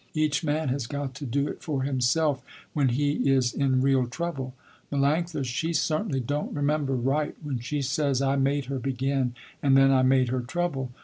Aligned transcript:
Each 0.15 0.43
man 0.43 0.69
has 0.69 0.87
got 0.87 1.13
to 1.13 1.27
do 1.27 1.47
it 1.47 1.61
for 1.61 1.83
himself 1.83 2.43
when 2.73 2.87
he 2.89 3.29
is 3.31 3.53
in 3.53 3.81
real 3.81 4.07
trouble. 4.07 4.55
Melanctha, 4.91 5.45
she 5.45 5.73
certainly 5.73 6.19
don't 6.19 6.55
remember 6.55 6.95
right 6.95 7.35
when 7.43 7.59
she 7.59 7.83
says 7.83 8.19
I 8.19 8.35
made 8.35 8.65
her 8.65 8.79
begin 8.79 9.35
and 9.61 9.77
then 9.77 9.91
I 9.91 10.01
made 10.01 10.29
her 10.29 10.41
trouble. 10.41 10.91